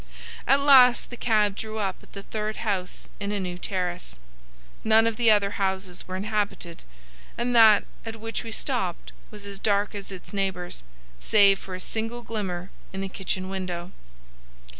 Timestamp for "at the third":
2.01-2.57